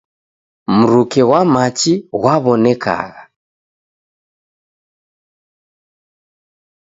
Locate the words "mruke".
0.75-1.21